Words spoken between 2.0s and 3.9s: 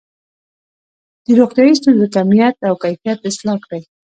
کمیت او کیفیت اصلاح کړي.